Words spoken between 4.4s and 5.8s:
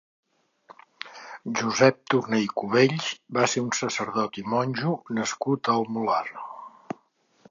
i monjo nascut